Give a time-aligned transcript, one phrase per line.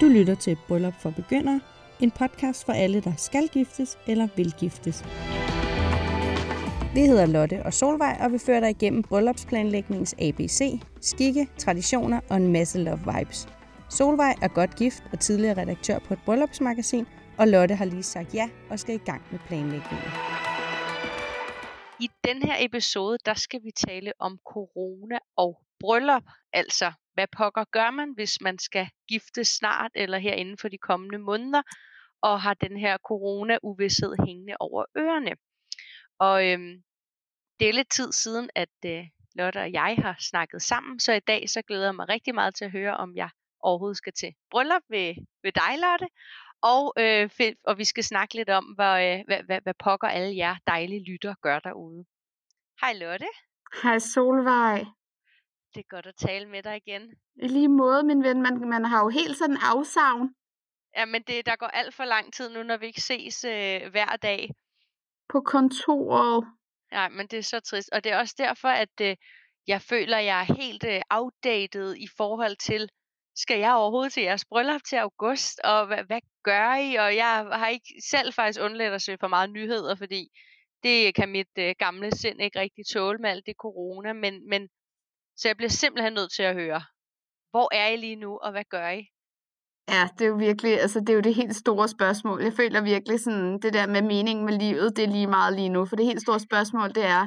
[0.00, 1.60] Du lytter til Bryllup for Begyndere,
[2.00, 5.04] en podcast for alle, der skal giftes eller vil giftes.
[6.94, 12.36] Vi hedder Lotte og Solvej, og vi fører dig igennem bryllupsplanlægningens ABC, skikke, traditioner og
[12.36, 13.48] en masse love vibes.
[13.88, 17.06] Solvej er godt gift og tidligere redaktør på et bryllupsmagasin,
[17.38, 20.33] og Lotte har lige sagt ja og skal i gang med planlægningen.
[22.00, 27.64] I den her episode, der skal vi tale om corona og bryllup, altså hvad pokker
[27.64, 31.62] gør man, hvis man skal gifte snart eller her inden for de kommende måneder,
[32.22, 35.36] og har den her corona-uvidshed hængende over ørerne.
[36.18, 36.82] Og øhm,
[37.60, 39.04] det er lidt tid siden, at øh,
[39.34, 42.54] Lotte og jeg har snakket sammen, så i dag så glæder jeg mig rigtig meget
[42.54, 43.30] til at høre, om jeg
[43.60, 46.08] overhovedet skal til bryllup ved, ved dig, Lotte.
[46.72, 47.30] Og, øh,
[47.64, 51.04] og vi skal snakke lidt om, hvad, øh, hvad, hvad, hvad pokker alle jer dejlige
[51.10, 52.04] lytter gør derude.
[52.80, 53.26] Hej Lotte.
[53.82, 54.78] Hej Solvej.
[55.74, 57.02] Det er godt at tale med dig igen.
[57.42, 58.42] I lige måde, min ven.
[58.42, 60.34] Man, man har jo helt sådan afsavn.
[60.96, 63.80] Ja, men det, der går alt for lang tid nu, når vi ikke ses øh,
[63.90, 64.50] hver dag.
[65.28, 66.46] På kontoret.
[66.92, 67.90] Ja, men det er så trist.
[67.92, 69.16] Og det er også derfor, at øh,
[69.66, 72.88] jeg føler, jeg er helt øh, outdated i forhold til,
[73.36, 76.94] skal jeg overhovedet til jeres bryllup til august, og hvad, hvad gør I?
[76.94, 80.28] Og jeg har ikke selv faktisk undladt at søge for meget nyheder, fordi
[80.82, 84.68] det kan mit øh, gamle sind ikke rigtig tåle med alt det corona, men, men
[85.36, 86.82] så jeg bliver simpelthen nødt til at høre,
[87.50, 89.02] hvor er I lige nu, og hvad gør I?
[89.88, 92.42] Ja, det er jo virkelig, altså det er jo det helt store spørgsmål.
[92.42, 95.68] Jeg føler virkelig sådan, det der med meningen med livet, det er lige meget lige
[95.68, 95.86] nu.
[95.86, 97.26] For det helt store spørgsmål, det er,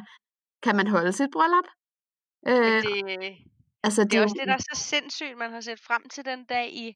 [0.63, 1.67] kan man holde sit bryllup?
[2.47, 3.37] Øh, det,
[3.83, 6.25] altså, det, det er også det, der er så sindssygt, man har set frem til
[6.25, 6.93] den dag i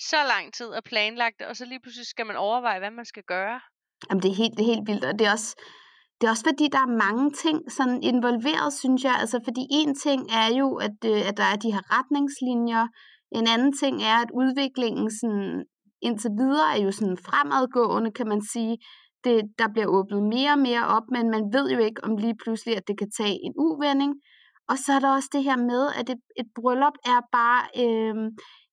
[0.00, 3.22] så lang tid og planlagt og så lige pludselig skal man overveje, hvad man skal
[3.22, 3.60] gøre.
[4.08, 5.50] Jamen, det er helt, det er helt vildt, og det er også,
[6.20, 9.16] det er også fordi, der er mange ting sådan involveret, synes jeg.
[9.22, 12.84] Altså, fordi en ting er jo, at, øh, at der er de her retningslinjer,
[13.38, 15.64] en anden ting er, at udviklingen sådan,
[16.02, 18.76] indtil videre er jo sådan fremadgående, kan man sige.
[19.24, 22.36] Det, der bliver åbnet mere og mere op, men man ved jo ikke om lige
[22.42, 24.12] pludselig, at det kan tage en uvending.
[24.70, 28.16] Og så er der også det her med, at et, et bryllup er bare øh,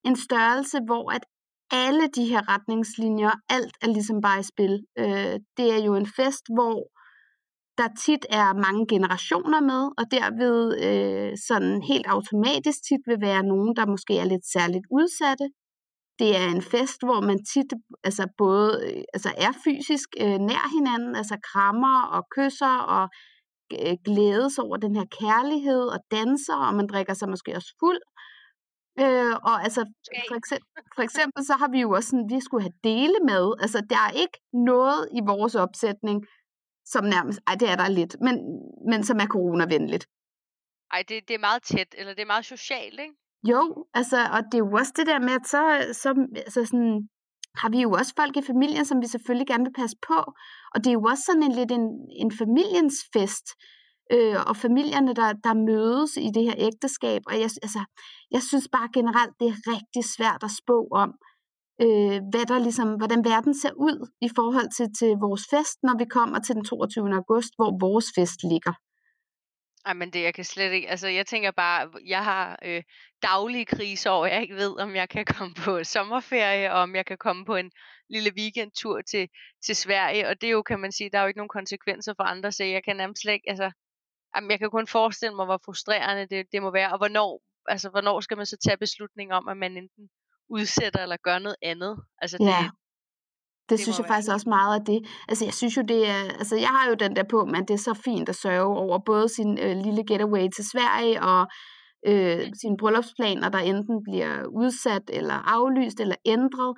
[0.10, 1.24] en størrelse, hvor at
[1.72, 4.74] alle de her retningslinjer, alt er ligesom bare i spil.
[5.00, 6.78] Øh, det er jo en fest, hvor
[7.80, 13.44] der tit er mange generationer med, og derved øh, sådan helt automatisk tit vil være
[13.44, 15.48] nogen, der måske er lidt særligt udsatte.
[16.20, 17.72] Det er en fest, hvor man tit
[18.04, 23.10] altså både øh, altså er fysisk øh, nær hinanden, altså krammer og kysser og
[24.06, 28.02] glædes over den her kærlighed og danser, og man drikker sig måske også fuld.
[29.00, 29.82] Øh, og altså,
[30.30, 33.46] for eksempel, for eksempel så har vi jo også sådan, vi skulle have dele med.
[33.60, 36.26] Altså, der er ikke noget i vores opsætning,
[36.86, 38.36] som nærmest, ej det er der lidt, men,
[38.90, 40.06] men som er coronavenligt.
[40.92, 43.14] Ej, det, det er meget tæt, eller det er meget socialt, ikke?
[43.52, 45.62] Jo, altså, og det er jo også det der med, at så,
[46.02, 47.10] så altså sådan,
[47.62, 50.20] har vi jo også folk i familien, som vi selvfølgelig gerne vil passe på.
[50.74, 51.86] Og det er jo også sådan en lidt en,
[52.24, 53.48] en familiens fest,
[54.14, 57.22] øh, og familierne, der, der mødes i det her ægteskab.
[57.28, 57.82] Og jeg, altså,
[58.32, 61.10] jeg synes bare generelt, det er rigtig svært at spå om,
[61.82, 65.96] øh, hvad der ligesom, hvordan verden ser ud i forhold til, til vores fest, når
[65.98, 67.14] vi kommer til den 22.
[67.20, 68.74] august, hvor vores fest ligger.
[69.86, 72.84] Ej, men det, jeg kan slet ikke, altså jeg tænker bare, jeg har øh,
[73.22, 77.06] daglige kriser over, jeg ikke ved, om jeg kan komme på sommerferie, og om jeg
[77.06, 77.72] kan komme på en
[78.10, 79.30] lille weekendtur til,
[79.66, 82.14] til Sverige, og det er jo, kan man sige, der er jo ikke nogen konsekvenser
[82.18, 83.72] for andre, så jeg kan nærmest slet ikke, altså,
[84.36, 87.90] jamen, jeg kan kun forestille mig, hvor frustrerende det, det må være, og hvornår, altså,
[87.90, 90.10] hvornår skal man så tage beslutning om, at man enten
[90.50, 92.04] udsætter eller gør noget andet.
[92.22, 92.70] Altså, det, ja.
[93.70, 95.00] Det, det synes jeg faktisk også meget af det.
[95.30, 97.74] Altså jeg synes jo det er, altså jeg har jo den der på, men det
[97.74, 101.48] er så fint at sørge over både sin øh, lille getaway til Sverige og
[102.08, 106.78] øh, sine bryllupsplaner, der enten bliver udsat eller aflyst eller ændret,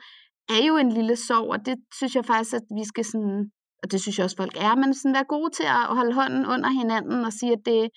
[0.50, 3.52] er jo en lille sorg, og det synes jeg faktisk, at vi skal sådan,
[3.84, 6.46] og det synes jeg også folk er, men sådan være gode til at holde hånden
[6.54, 7.90] under hinanden og sige, at det,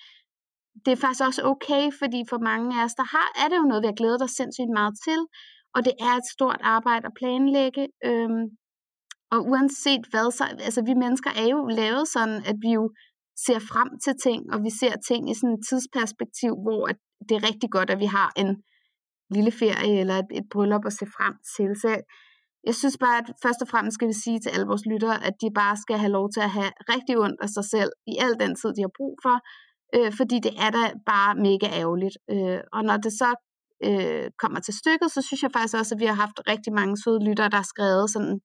[0.85, 3.69] det er faktisk også okay, fordi for mange af os, der har, er det jo
[3.69, 5.19] noget, vi har glædet os sindssygt meget til,
[5.75, 7.83] og det er et stort arbejde at planlægge.
[8.09, 8.43] Øhm,
[9.33, 12.83] og uanset hvad, så, altså vi mennesker er jo lavet sådan, at vi jo
[13.45, 16.97] ser frem til ting, og vi ser ting i sådan et tidsperspektiv, hvor at
[17.27, 18.49] det er rigtig godt, at vi har en
[19.35, 21.69] lille ferie eller et, et bryllup at se frem til.
[21.81, 21.89] Så
[22.67, 25.35] jeg, synes bare, at først og fremmest skal vi sige til alle vores lyttere, at
[25.41, 28.33] de bare skal have lov til at have rigtig ondt af sig selv i al
[28.43, 29.35] den tid, de har brug for,
[29.95, 32.17] øh, fordi det er da bare mega ærgerligt.
[32.33, 33.29] Øh, og når det så
[33.87, 36.95] øh, kommer til stykket, så synes jeg faktisk også, at vi har haft rigtig mange
[37.03, 38.39] søde lyttere, der har skrevet sådan,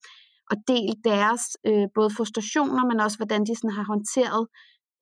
[0.51, 4.43] og delt deres øh, både frustrationer, men også hvordan de sådan har håndteret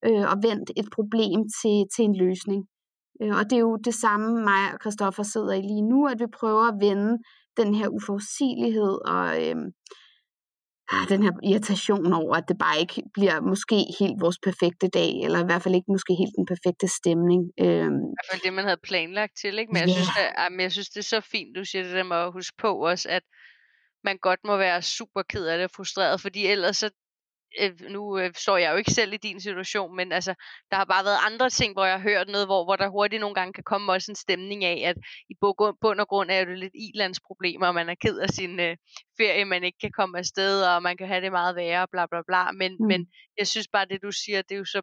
[0.07, 2.61] øh, og vendt et problem til, til en løsning.
[3.23, 6.19] Øh, og det er jo det samme, mig og Christoffer sidder i lige nu, at
[6.21, 7.13] vi prøver at vende
[7.61, 9.57] den her uforudsigelighed og øh,
[11.09, 15.39] den her irritation over, at det bare ikke bliver måske helt vores perfekte dag, eller
[15.43, 17.41] i hvert fald ikke måske helt den perfekte stemning.
[17.65, 19.73] Øh, I hvert fald det, man havde planlagt til, ikke?
[19.73, 19.97] Men jeg, yeah.
[19.97, 22.57] synes, at, jeg synes, det er så fint, du siger det der med at huske
[22.65, 23.25] på også, at
[24.09, 26.91] man godt må være super ked af det og frustreret, fordi ellers så
[27.61, 30.35] øh, nu øh, står jeg jo ikke selv i din situation, men altså,
[30.71, 33.21] der har bare været andre ting, hvor jeg har hørt noget, hvor, hvor der hurtigt
[33.21, 34.97] nogle gange kan komme også en stemning af, at
[35.31, 35.35] i
[35.83, 38.77] bund og grund er det lidt ilandsproblemer, og man er ked af sin øh,
[39.19, 42.21] ferie, man ikke kan komme afsted, og man kan have det meget værre, bla bla
[42.29, 42.87] bla, men, mm.
[42.87, 43.01] men
[43.39, 44.83] jeg synes bare, det du siger, det er jo så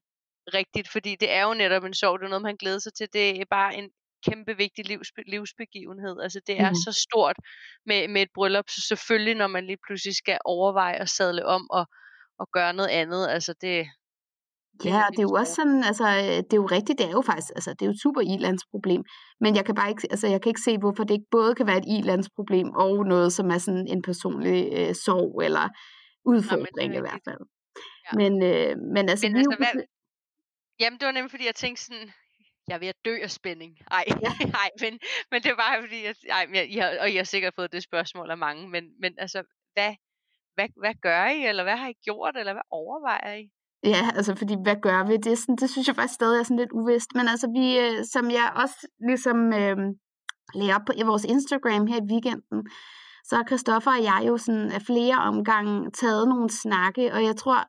[0.53, 3.07] rigtigt, fordi det er jo netop en sorg, det er noget, man glæder sig til,
[3.13, 3.89] det er bare en
[4.27, 6.15] kæmpe vigtig livs, livsbegivenhed.
[6.21, 6.75] Altså det er mm.
[6.75, 7.37] så stort
[7.85, 11.69] med, med et bryllup, så selvfølgelig når man lige pludselig skal overveje at sadle om
[11.71, 11.85] og,
[12.39, 13.85] og gøre noget andet, altså det...
[14.85, 16.05] Ja, og det er jo også sådan, altså
[16.47, 19.03] det er jo rigtigt, det er jo faktisk, altså det er jo et super ilandsproblem,
[19.39, 21.67] men jeg kan bare ikke, altså jeg kan ikke se, hvorfor det ikke både kan
[21.67, 25.65] være et ilandsproblem og noget, som er sådan en personlig øh, sorg eller
[26.25, 27.43] udfordring Nå, i hvert fald.
[28.05, 28.11] Ja.
[28.19, 29.83] Men, øh, men altså, men, altså hvad,
[30.79, 32.13] Jamen, det var nemlig, fordi jeg tænkte sådan,
[32.67, 33.77] jeg er ved at dø af spænding.
[33.91, 34.31] Ej, ja.
[34.63, 34.99] ej men,
[35.31, 38.31] men det var fordi, at, ej, jeg, jeg, og jeg har sikkert fået det spørgsmål
[38.31, 39.43] af mange, men, men altså,
[39.73, 39.95] hvad,
[40.55, 43.49] hvad, hvad gør I, eller hvad har I gjort, eller hvad overvejer I?
[43.83, 45.17] Ja, altså fordi, hvad gør vi?
[45.17, 48.05] Det, sådan, det synes jeg faktisk stadig er sådan lidt uvist, men altså vi, øh,
[48.13, 49.77] som jeg også ligesom øh,
[50.55, 52.59] lagde op på i vores Instagram her i weekenden,
[53.27, 57.35] så har Christoffer og jeg jo sådan af flere omgange taget nogle snakke, og jeg
[57.35, 57.59] tror,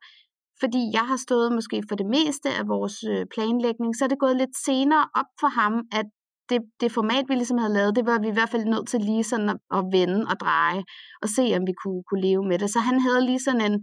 [0.60, 4.24] fordi jeg har stået måske for det meste af vores øh, planlægning, så er det
[4.24, 6.06] gået lidt senere op for ham, at
[6.50, 9.00] det, det format, vi ligesom havde lavet, det var vi i hvert fald nødt til
[9.00, 10.82] lige sådan at, at vende og dreje,
[11.22, 12.70] og se, om vi kunne, kunne leve med det.
[12.70, 13.76] Så han havde lige sådan en,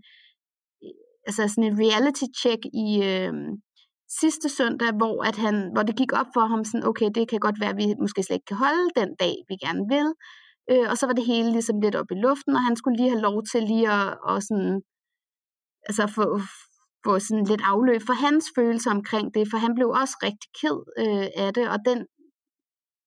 [1.27, 3.33] altså sådan en reality check i øh,
[4.21, 7.39] sidste søndag, hvor, at han, hvor det gik op for ham, sådan, okay, det kan
[7.39, 10.07] godt være, at vi måske slet ikke kan holde den dag, vi gerne vil.
[10.71, 13.13] Øh, og så var det hele ligesom lidt op i luften, og han skulle lige
[13.13, 14.81] have lov til lige at, at sådan,
[15.87, 16.25] altså få,
[17.05, 20.77] få sådan lidt afløb for hans følelser omkring det, for han blev også rigtig ked
[21.03, 21.99] øh, af det, og den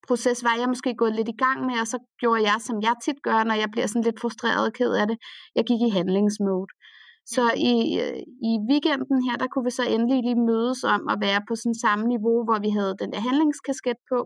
[0.07, 2.95] proces var jeg måske gået lidt i gang med, og så gjorde jeg, som jeg
[3.05, 5.17] tit gør, når jeg bliver sådan lidt frustreret og ked af det.
[5.55, 6.67] Jeg gik i handlingsmode.
[7.35, 7.73] Så i,
[8.49, 11.81] i weekenden her, der kunne vi så endelig lige mødes om at være på sådan
[11.85, 14.19] samme niveau, hvor vi havde den der handlingskasket på.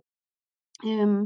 [0.88, 1.24] Øhm,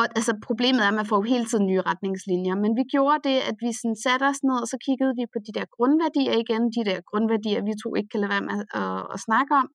[0.00, 3.20] og altså, problemet er, at man får jo hele tiden nye retningslinjer, men vi gjorde
[3.28, 6.34] det, at vi sådan satte os ned, og så kiggede vi på de der grundværdier
[6.44, 9.52] igen, de der grundværdier, vi to ikke kan lade være med at, at, at snakke
[9.62, 9.68] om,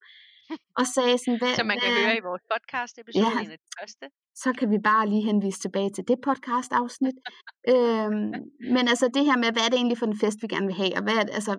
[0.80, 3.54] og sagde sådan, hvad, Som man kan hvad, høre i vores podcast episode, ja, en
[3.56, 4.06] af de første.
[4.44, 7.18] Så kan vi bare lige henvise tilbage til det podcast afsnit.
[7.74, 8.32] øhm,
[8.76, 10.80] men altså det her med, hvad er det egentlig for en fest, vi gerne vil
[10.84, 11.54] have, og hvad er det, altså,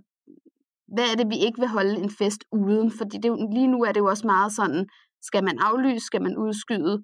[0.95, 2.89] hvad er det, vi ikke vil holde en fest uden?
[2.99, 4.83] Fordi det, lige nu er det jo også meget sådan,
[5.29, 6.95] skal man aflyse, skal man udskyde,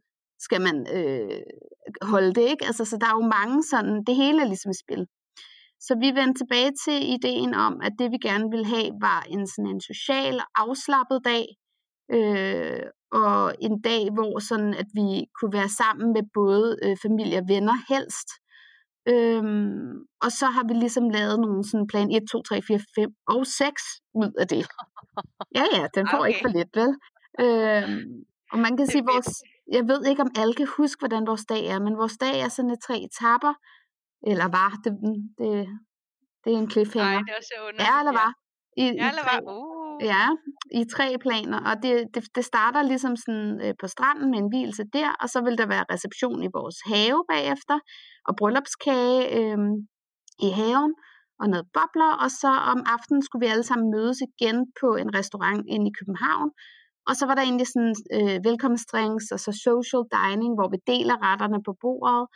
[0.44, 1.40] skal man øh,
[2.02, 2.66] holde det, ikke?
[2.66, 5.06] Altså, så der er jo mange sådan, det hele er ligesom i spil.
[5.86, 9.46] Så vi vendte tilbage til ideen om, at det vi gerne ville have, var en
[9.46, 11.46] sådan en social, afslappet dag,
[12.16, 17.38] øh, og en dag, hvor sådan, at vi kunne være sammen med både øh, familie
[17.38, 18.28] og venner helst.
[19.08, 19.92] Øhm,
[20.24, 23.46] og så har vi ligesom lavet nogle sådan plan 1, 2, 3, 4, 5 og
[23.46, 23.82] 6
[24.14, 24.66] ud af det.
[25.58, 26.28] Ja, ja, den får okay.
[26.28, 26.90] ikke for lidt, vel?
[27.44, 29.30] Øhm, og man kan sige, vores,
[29.76, 32.48] jeg ved ikke, om alle kan huske, hvordan vores dag er, men vores dag er
[32.48, 33.54] sådan et tre etapper.
[34.30, 34.92] Eller var, det,
[35.38, 35.48] det,
[36.42, 37.20] det er en cliffhanger.
[37.20, 37.88] Nej, det er så underligt.
[37.88, 38.32] Ja, eller var.
[38.82, 39.38] I, ja, eller var.
[39.54, 39.72] Uh.
[40.12, 40.24] Ja,
[40.80, 44.52] i tre planer, og det, det, det starter ligesom sådan øh, på stranden med en
[44.52, 47.78] hvilelse der, og så vil der være reception i vores have bagefter,
[48.28, 49.58] og bryllupskage øh,
[50.46, 50.92] i haven,
[51.40, 55.14] og noget bobler, og så om aftenen skulle vi alle sammen mødes igen på en
[55.18, 56.50] restaurant inde i København,
[57.08, 61.16] og så var der egentlig sådan øh, velkomstdrinks og så social dining, hvor vi deler
[61.28, 62.26] retterne på bordet,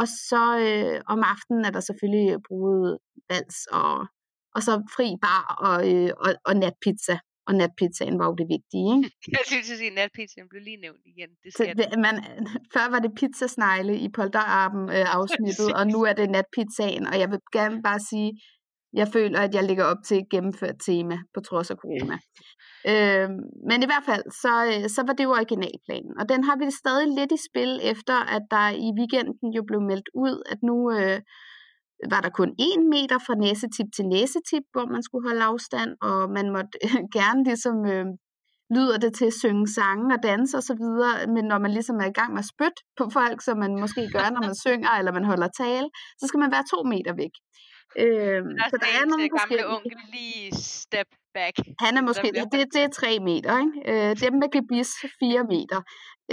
[0.00, 2.98] og så øh, om aftenen er der selvfølgelig bruget
[3.30, 4.06] vals og
[4.54, 7.18] og så fri bar og, øh, og, og natpizza.
[7.48, 8.86] Og natpizzaen var jo det vigtige.
[8.94, 9.10] Ikke?
[9.38, 11.30] Jeg synes at sige, at natpizzaen blev lige nævnt igen.
[11.42, 12.16] Det skal så, man,
[12.74, 17.06] før var det pizzasnegle i polterarben øh, afsnittet, og nu er det natpizzaen.
[17.06, 18.30] Og jeg vil gerne bare sige,
[18.92, 22.18] jeg føler, at jeg ligger op til et gennemført tema, på trods af corona
[22.92, 23.28] øh,
[23.68, 26.12] men i hvert fald, så, øh, så var det jo originalplanen.
[26.20, 29.80] Og den har vi stadig lidt i spil, efter at der i weekenden jo blev
[29.80, 30.76] meldt ud, at nu...
[30.98, 31.20] Øh,
[32.10, 36.30] var der kun en meter fra næsetip til næsetip, hvor man skulle holde afstand, og
[36.30, 36.74] man måtte
[37.18, 38.06] gerne ligesom øh,
[38.76, 41.96] lyder det til at synge sange og danse og så videre, men når man ligesom
[41.96, 44.90] er i gang med at spytte på folk, som man måske gør, når man synger
[44.98, 47.34] eller man holder tale, så skal man være to meter væk.
[47.96, 51.56] Øh, så der er nogle gamle onkel lige step back.
[51.84, 53.76] Han er måske, det, det er tre meter, ikke?
[53.90, 54.90] Øh, dem med gebis
[55.20, 55.80] fire meter.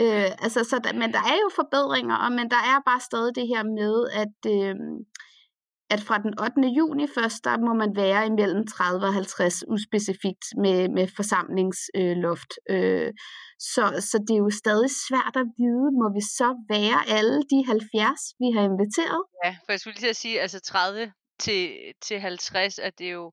[0.01, 3.31] Øh, altså, så der, men der er jo forbedringer, og, men der er bare stadig
[3.39, 4.75] det her med, at, øh,
[5.93, 6.77] at fra den 8.
[6.79, 12.51] juni først, der må man være imellem 30 og 50 uspecifikt med, med forsamlingsloft.
[12.75, 13.09] Øh,
[13.73, 17.59] så, så det er jo stadig svært at vide, må vi så være alle de
[17.67, 19.21] 70, vi har inviteret?
[19.45, 23.07] Ja, for jeg skulle lige til at sige, altså 30 til, til 50, at det
[23.07, 23.31] er jo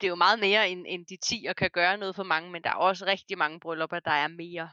[0.00, 2.50] det er jo meget mere end, end de 10 og kan gøre noget for mange,
[2.50, 4.68] men der er også rigtig mange bryllupper, der er mere.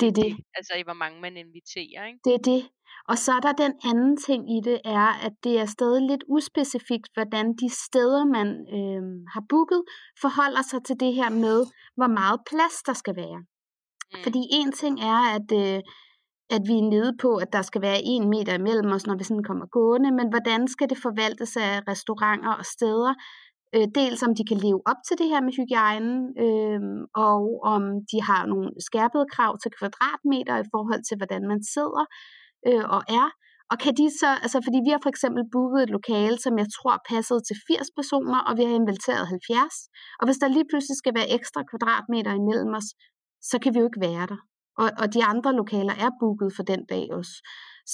[0.00, 0.36] Det er det.
[0.54, 2.18] altså i hvor mange man inviterer, ikke?
[2.24, 2.62] Det er det.
[3.08, 6.24] Og så er der den anden ting i det, er, at det er stadig lidt
[6.28, 9.02] uspecifikt, hvordan de steder, man øh,
[9.34, 9.82] har booket,
[10.20, 11.58] forholder sig til det her med,
[11.96, 13.38] hvor meget plads der skal være.
[13.40, 14.22] Mm.
[14.24, 15.80] Fordi en ting er, at, øh,
[16.56, 19.24] at vi er nede på, at der skal være en meter imellem os, når vi
[19.24, 23.14] sådan kommer gående, men hvordan skal det forvaltes af restauranter og steder,
[23.76, 26.80] Øh, dels om de kan leve op til det her med hygiejnen, øh,
[27.26, 27.40] og
[27.74, 32.04] om de har nogle skærpede krav til kvadratmeter i forhold til, hvordan man sidder
[32.68, 33.28] øh, og er.
[33.70, 36.68] Og kan de så, altså fordi vi har for eksempel booket et lokale, som jeg
[36.76, 39.74] tror passede til 80 personer, og vi har inviteret 70.
[40.20, 42.88] Og hvis der lige pludselig skal være ekstra kvadratmeter imellem os,
[43.50, 44.40] så kan vi jo ikke være der.
[44.80, 47.34] Og, og de andre lokaler er booket for den dag også.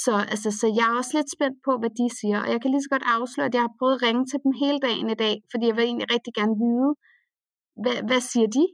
[0.02, 2.38] Så, altså, så jeg er også lidt spændt på, hvad de siger.
[2.42, 4.52] Og jeg kan lige så godt afsløre, at jeg har prøvet at ringe til dem
[4.62, 6.90] hele dagen i dag, fordi jeg vil egentlig rigtig gerne vide,
[7.82, 8.64] hvad, hvad siger de?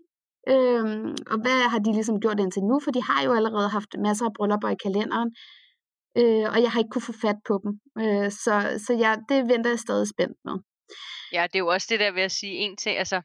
[0.53, 2.77] Øhm, og hvad har de ligesom gjort indtil nu?
[2.85, 5.31] For de har jo allerede haft masser af bryllupper i kalenderen,
[6.21, 7.73] øh, og jeg har ikke kunne få fat på dem.
[8.03, 8.55] Øh, så
[8.87, 10.57] så jeg, det venter jeg stadig spændt med.
[11.33, 13.19] Ja, det er jo også det der ved at sige en ting, altså,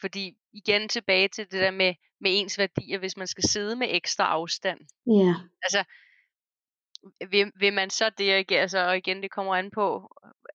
[0.00, 3.86] fordi igen tilbage til det der med, med ens værdier, hvis man skal sidde med
[3.90, 4.78] ekstra afstand.
[5.06, 5.34] Ja.
[5.62, 5.84] Altså,
[7.30, 10.08] vil, vil man så det ikke, altså, og igen, det kommer an på,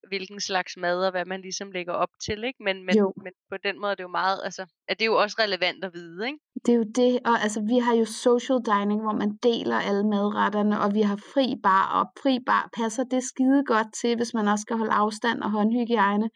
[0.08, 2.63] hvilken slags mad og hvad man ligesom lægger op til, ikke?
[2.68, 5.36] Men, men, men på den måde er det jo meget, altså, er det jo også
[5.39, 6.39] relevant at vide, ikke?
[6.65, 10.03] Det er jo det, og altså, vi har jo social dining, hvor man deler alle
[10.15, 14.34] madretterne, og vi har fri bar, og fri bar passer det skide godt til, hvis
[14.34, 16.30] man også skal holde afstand og håndhygiejne.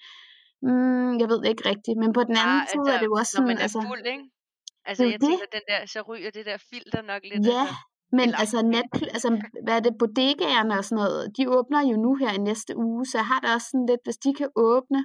[0.67, 3.15] Mm, jeg ved ikke rigtigt, men på den anden ja, side altså, er det jo
[3.20, 4.25] også sådan, når man er altså, fuld, ikke?
[4.86, 5.30] Altså, jeg det.
[5.30, 7.46] tænker, den der, så ryger det der filter nok lidt.
[7.46, 7.75] Ja, altså.
[8.18, 9.30] Men altså, net, altså,
[9.63, 13.06] hvad er det, bodegaerne og sådan noget, de åbner jo nu her i næste uge,
[13.06, 15.01] så jeg har det også sådan lidt, hvis de kan åbne,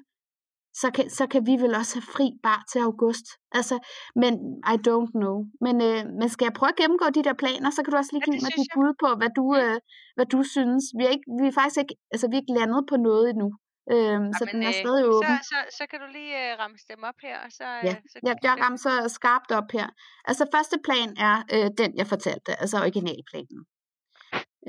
[0.80, 3.26] så kan, så kan vi vel også have fri bar til august.
[3.58, 3.76] Altså,
[4.22, 4.32] men
[4.74, 5.36] I don't know.
[5.64, 8.12] Men, øh, men skal jeg prøve at gennemgå de der planer, så kan du også
[8.12, 9.78] lige give ja, mig dit bud på, hvad du, øh,
[10.16, 10.84] hvad du synes.
[10.98, 13.48] Vi er, ikke, vi er faktisk ikke, altså, vi er ikke landet på noget endnu.
[13.94, 15.36] Øhm, så den er øh, stadig åben.
[15.42, 17.36] Så, så, så kan du lige øh, ramse dem op her.
[17.44, 19.88] Og så, ja, øh, så jeg, jeg ramser skarpt op her.
[20.24, 23.60] Altså første plan er øh, den, jeg fortalte, altså originalplanen.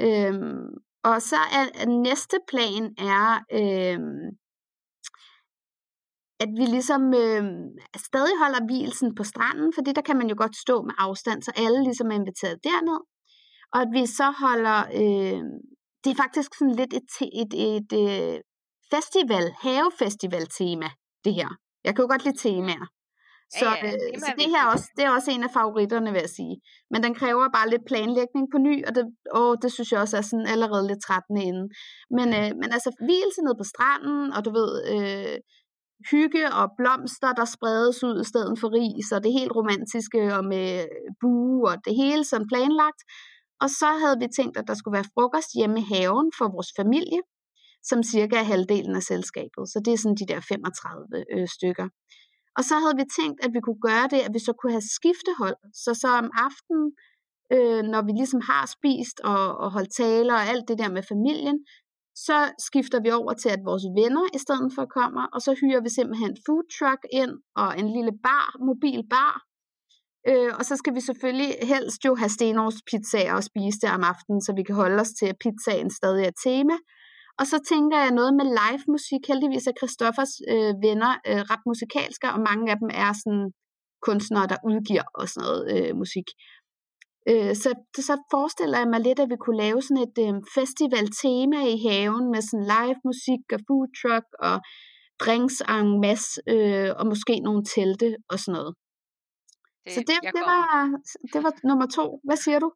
[0.05, 0.67] Øhm,
[1.03, 3.27] og så er næste plan er,
[3.59, 3.99] øh,
[6.43, 7.43] at vi ligesom øh,
[8.07, 11.51] stadig holder hvilsen på stranden, fordi der kan man jo godt stå med afstand, så
[11.55, 13.01] alle ligesom er inviteret derned.
[13.73, 15.43] Og at vi så holder, øh,
[16.03, 17.09] det er faktisk sådan lidt et,
[17.41, 18.39] et, et, et øh,
[18.93, 20.89] festival, havefestival-tema,
[21.25, 21.49] det her.
[21.85, 22.85] Jeg kan jo godt lide temaer.
[23.59, 26.23] Så, ja, ja, øh, så det her også, det er også en af favoritterne, vil
[26.25, 26.55] jeg sige.
[26.91, 29.03] Men den kræver bare lidt planlægning på ny, og det,
[29.39, 31.67] åh, det synes jeg også er sådan allerede lidt trættende inden.
[32.17, 35.37] Men, øh, men altså, hvilelse ned på stranden, og du ved, øh,
[36.11, 40.43] hygge og blomster, der spredes ud i stedet for ris, og det helt romantiske, og
[40.53, 40.67] med
[41.21, 43.01] bue, og det hele sådan planlagt.
[43.63, 46.71] Og så havde vi tænkt, at der skulle være frokost hjemme i haven for vores
[46.79, 47.21] familie
[47.89, 49.63] som cirka er halvdelen af selskabet.
[49.71, 51.87] Så det er sådan de der 35 øh, stykker.
[52.57, 54.89] Og så havde vi tænkt, at vi kunne gøre det, at vi så kunne have
[54.97, 55.57] skiftehold.
[55.83, 56.87] Så så om aftenen,
[57.55, 61.03] øh, når vi ligesom har spist og, og holdt taler og alt det der med
[61.13, 61.57] familien,
[62.27, 65.81] så skifter vi over til, at vores venner i stedet for kommer, og så hyrer
[65.85, 69.35] vi simpelthen food truck ind og en lille bar, mobil bar.
[70.29, 74.03] Øh, og så skal vi selvfølgelig helst jo have Stenovs pizzaer og spise det om
[74.13, 76.75] aftenen, så vi kan holde os til, at pizzaen stadig er tema.
[77.39, 79.21] Og så tænker jeg noget med live musik.
[79.31, 83.45] Heldigvis er Christoffers øh, venner øh, ret musikalske, og mange af dem er sådan
[84.07, 86.27] kunstnere, der udgiver og sådan noget øh, musik.
[87.29, 87.69] Øh, så,
[88.09, 92.25] så forestiller jeg mig lidt, at vi kunne lave sådan et øh, festival-tema i haven
[92.33, 94.55] med sådan live musik og food truck og
[95.23, 98.73] drinks en masse, øh, og måske nogle telte og sådan noget.
[99.85, 100.65] Det, så det, det, var,
[101.33, 102.05] det var nummer to.
[102.27, 102.69] Hvad siger du?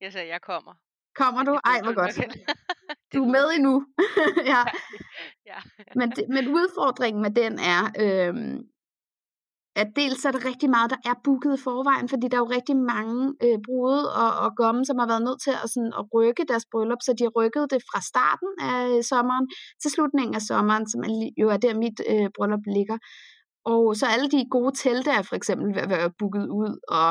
[0.00, 0.72] Jeg sagde, jeg kommer.
[1.20, 1.52] Kommer du?
[1.70, 2.14] Ej, hvor godt.
[3.14, 3.84] Du er med endnu.
[4.52, 4.62] ja.
[5.50, 5.58] ja.
[5.96, 8.58] men, det, men udfordringen med den er, øhm,
[9.76, 12.54] at dels er der rigtig meget, der er booket i forvejen, fordi der er jo
[12.58, 16.04] rigtig mange øh, brude og, og gomme, som har været nødt til at, sådan, at
[16.14, 19.46] rykke deres bryllup, så de har rykket det fra starten af sommeren
[19.82, 21.00] til slutningen af sommeren, som
[21.42, 22.98] jo er der mit øh, bryllup ligger.
[23.64, 27.10] Og så alle de gode telte er for eksempel ved at være booket ud, og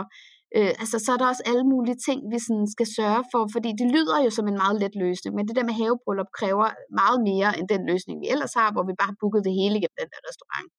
[0.57, 3.69] Øh, altså, så er der også alle mulige ting, vi sådan skal sørge for, fordi
[3.79, 6.67] det lyder jo som en meget let løsning, men det der med havebryllup kræver
[7.01, 9.77] meget mere end den løsning, vi ellers har, hvor vi bare har booket det hele
[9.81, 10.71] gennem den der restaurant.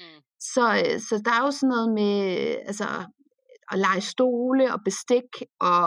[0.00, 0.18] Mm.
[0.52, 2.14] Så, øh, så der er jo sådan noget med,
[2.70, 2.86] altså,
[3.72, 5.30] at lege stole og bestik,
[5.68, 5.80] og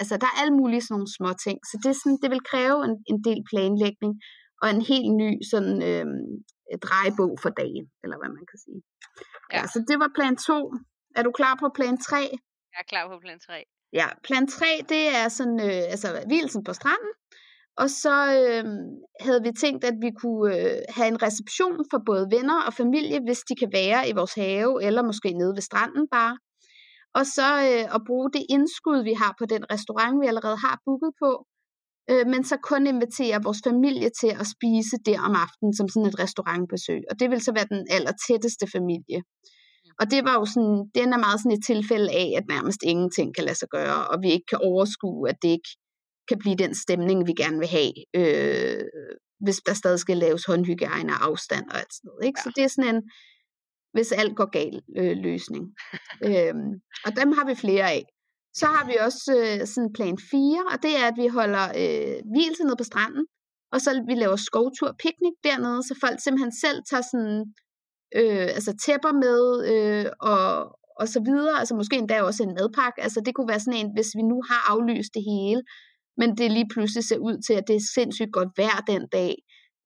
[0.00, 1.58] altså, der er alle mulige sådan nogle små ting.
[1.70, 4.12] Så det, sådan, det vil kræve en, en del planlægning,
[4.62, 6.06] og en helt ny sådan, øh,
[6.86, 8.80] drejebog for dagen, eller hvad man kan sige.
[9.52, 9.56] Ja.
[9.56, 10.74] ja, så det var plan 2.
[11.18, 12.20] Er du klar på plan 3?
[12.72, 13.64] Jeg er klar på plan 3.
[13.92, 17.12] Ja, plan 3, det er sådan, øh, altså hvilsen på stranden,
[17.82, 18.64] og så øh,
[19.24, 23.18] havde vi tænkt, at vi kunne øh, have en reception for både venner og familie,
[23.26, 26.34] hvis de kan være i vores have, eller måske nede ved stranden bare.
[27.18, 30.76] Og så øh, at bruge det indskud, vi har på den restaurant, vi allerede har
[30.84, 31.30] booket på,
[32.10, 36.10] øh, men så kun invitere vores familie til at spise der om aftenen som sådan
[36.10, 37.02] et restaurantbesøg.
[37.10, 39.20] Og det vil så være den aller tætteste familie.
[40.00, 43.34] Og det var jo sådan, den er meget sådan et tilfælde af, at nærmest ingenting
[43.34, 45.70] kan lade sig gøre, og vi ikke kan overskue, at det ikke
[46.28, 48.84] kan blive den stemning, vi gerne vil have, øh,
[49.44, 52.26] hvis der stadig skal laves håndhygiejne og afstand og alt sådan noget.
[52.26, 52.38] Ikke?
[52.40, 52.42] Ja.
[52.42, 53.02] Så det er sådan en,
[53.94, 55.64] hvis alt går galt, øh, løsning.
[56.28, 56.70] øhm,
[57.06, 58.04] og dem har vi flere af.
[58.60, 62.16] Så har vi også øh, sådan plan 4, og det er, at vi holder øh,
[62.32, 63.24] hvilelse nede på stranden,
[63.72, 67.40] og så vi laver skovtur piknik dernede, så folk simpelthen selv tager sådan,
[68.16, 70.44] øh, altså tæpper med, øh, og,
[71.00, 73.92] og så videre, altså måske endda også en madpakke, altså det kunne være sådan en,
[73.94, 75.62] hvis vi nu har aflyst det hele,
[76.20, 79.34] men det lige pludselig ser ud til, at det er sindssygt godt vejr den dag,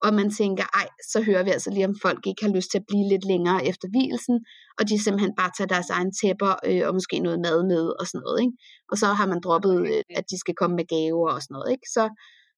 [0.05, 2.77] og man tænker, ej, så hører vi altså lige, om folk ikke har lyst til
[2.81, 4.35] at blive lidt længere efter hvilesen,
[4.79, 8.05] og de simpelthen bare tager deres egen tæpper øh, og måske noget mad med og
[8.07, 8.55] sådan noget, ikke?
[8.91, 11.71] Og så har man droppet, øh, at de skal komme med gaver og sådan noget,
[11.75, 11.87] ikke?
[11.95, 12.03] Så,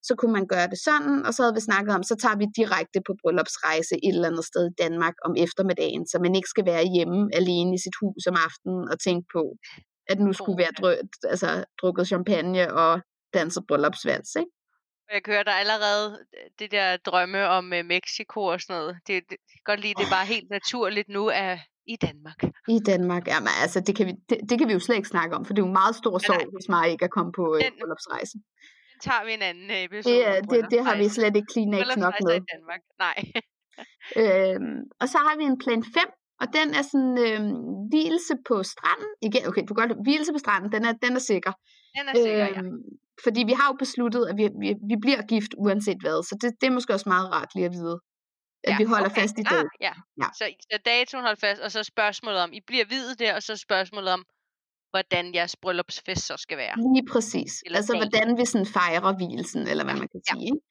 [0.04, 2.46] så kunne man gøre det sådan, og så havde vi snakket om, så tager vi
[2.60, 6.66] direkte på bryllupsrejse et eller andet sted i Danmark om eftermiddagen, så man ikke skal
[6.66, 9.44] være hjemme alene i sit hus om aftenen og tænke på,
[10.12, 11.50] at nu skulle være drø- altså,
[11.82, 13.02] drukket champagne og
[13.34, 14.52] danset bryllupsvals, ikke?
[15.14, 16.08] Jeg kan høre, der allerede
[16.38, 18.98] øh, det der drømme om uh, Mexico og sådan noget.
[19.08, 21.58] Det, det, kan godt lide, det er bare helt naturligt nu er
[21.94, 22.40] i Danmark.
[22.68, 25.14] I Danmark, ja, men altså, det kan, vi, det, det kan vi jo slet ikke
[25.16, 27.46] snakke om, for det er jo meget stor sorg, hvis mig ikke er kommet på
[27.56, 28.38] uh, bryllupsrejse.
[29.02, 30.16] Tager vi en anden episode.
[30.16, 32.36] Det, det, det har vi slet ikke Kleenex nok med.
[32.36, 33.18] i Danmark, nej.
[34.22, 36.04] øhm, og så har vi en plan 5,
[36.42, 37.56] og den er sådan øhm,
[37.92, 39.12] hvilelse på stranden.
[39.28, 41.52] Igen, okay, du kan godt hvilelse på stranden, den er, den er sikker.
[41.98, 42.62] Den er sikker, øhm, ja
[43.24, 46.50] fordi vi har jo besluttet, at vi, vi, vi bliver gift uanset hvad, så det,
[46.62, 48.00] det er måske også meget rart lige at vide,
[48.64, 49.22] at ja, vi holder okay.
[49.22, 49.62] fast i det.
[49.64, 49.94] Ah, ja.
[50.22, 50.28] ja.
[50.40, 53.56] Så, så datoen holder fast, og så spørgsmålet om, I bliver videt der, og så
[53.68, 54.24] spørgsmålet om,
[54.92, 56.76] hvordan jeres bryllupsfest så skal være.
[56.96, 57.54] Lige præcis.
[57.66, 58.04] Eller altså, dagen.
[58.04, 60.34] hvordan vi sådan fejrer hvilesen, eller hvad man kan ja.
[60.34, 60.46] sige.
[60.46, 60.62] Ikke?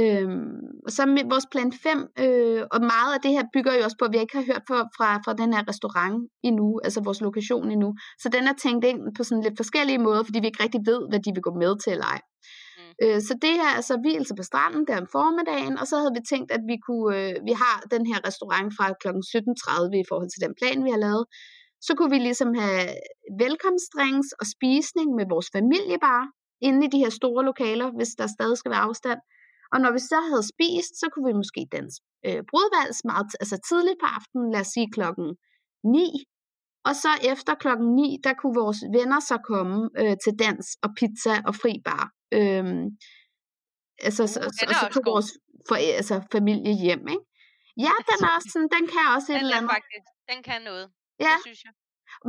[0.00, 3.84] Øhm, og så med vores plan 5, øh, og meget af det her bygger jo
[3.84, 6.16] også på, at vi ikke har hørt fra, fra, fra den her restaurant
[6.48, 7.90] endnu, altså vores lokation endnu.
[8.22, 11.00] Så den er tænkt ind på sådan lidt forskellige måder, fordi vi ikke rigtig ved,
[11.10, 12.20] hvad de vil gå med til eller ej.
[12.78, 12.92] Mm.
[13.02, 16.16] Øh, så det her er så hvilelse på stranden der om formiddagen, og så havde
[16.18, 19.08] vi tænkt, at vi kunne, øh, vi har den her restaurant fra kl.
[19.08, 21.24] 17.30 i forhold til den plan, vi har lavet.
[21.86, 22.86] Så kunne vi ligesom have
[23.44, 26.26] velkomstdrinks og spisning med vores familie bare,
[26.66, 29.20] inde i de her store lokaler, hvis der stadig skal være afstand.
[29.72, 33.56] Og når vi så havde spist, så kunne vi måske danse øh, brudvals meget, altså
[33.68, 35.28] tidligt på aftenen, lad os sige klokken
[35.84, 36.24] 9.
[36.88, 40.90] Og så efter klokken 9, der kunne vores venner så komme øh, til dans og
[40.98, 42.04] pizza og fri bar.
[42.38, 42.84] Øhm,
[44.08, 45.28] altså, uh, så, og så tog vores
[45.68, 47.24] for, altså, familie hjem, ikke?
[47.86, 49.70] Ja, den, er også sådan, den kan også et eller andet.
[49.78, 50.86] Faktisk, den kan noget,
[51.20, 51.34] ja.
[51.36, 51.72] det synes jeg.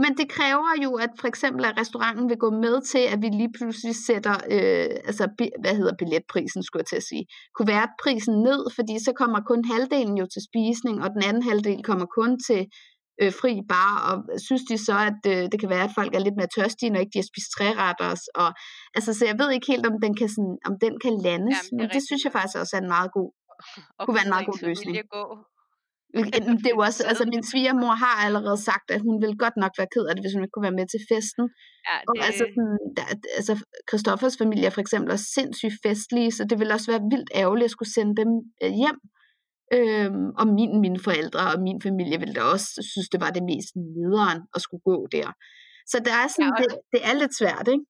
[0.04, 3.30] Men det kræver jo, at for eksempel at restauranten vil gå med til, at vi
[3.41, 5.24] lige pludselig sætter, øh, altså,
[5.62, 9.39] hvad hedder billetprisen, skulle jeg til at sige, kunne være prisen ned, fordi så kommer
[9.52, 12.62] kun halvdelen jo til spisning, og den anden halvdel kommer kun til
[13.21, 14.15] øh, fri bar, og
[14.48, 17.00] synes de så, at øh, det kan være, at folk er lidt mere tørstige, når
[17.00, 18.50] ikke de har spist træretters, og
[18.98, 21.71] altså, så jeg ved ikke helt, om den kan, sådan, om den kan landes, Jamen,
[21.71, 23.30] det men det synes jeg faktisk også er en meget god,
[23.98, 24.93] og kunne være en meget god løsning.
[25.17, 25.24] Gå
[26.63, 29.73] det er jo også, altså min svigermor har allerede sagt, at hun ville godt nok
[29.80, 31.45] være ked af det, hvis hun ikke kunne være med til festen.
[31.88, 32.08] Ja, det...
[32.10, 33.06] Og altså, sådan, der,
[33.39, 33.54] altså
[33.89, 37.69] Christoffers familie er for eksempel også sindssygt festlige, så det ville også være vildt ærgerligt
[37.69, 38.30] at skulle sende dem
[38.63, 38.99] øh, hjem.
[39.78, 43.43] Øhm, og min, mine forældre og min familie ville da også synes, det var det
[43.51, 45.30] mest nederen at skulle gå der.
[45.91, 47.86] Så der er sådan, ja, det, det er lidt svært, ikke?